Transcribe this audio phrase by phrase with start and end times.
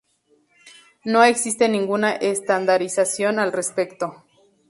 [1.05, 4.23] No existe ninguna estandarización al respecto.